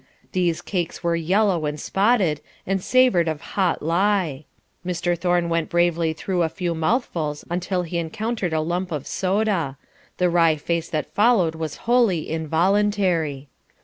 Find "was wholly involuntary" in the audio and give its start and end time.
11.53-13.47